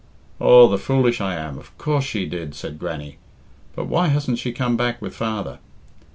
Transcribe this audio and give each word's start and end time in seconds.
"Aw, 0.39 0.67
the 0.67 0.79
foolish 0.79 1.21
I 1.21 1.35
am! 1.35 1.59
Of 1.59 1.77
course 1.77 2.05
she 2.05 2.25
did," 2.25 2.55
said 2.55 2.79
Grannie; 2.79 3.17
"but 3.75 3.85
why 3.85 4.07
hasn't 4.07 4.39
she 4.39 4.51
come 4.51 4.75
back 4.75 4.99
with 4.99 5.13
father?" 5.13 5.59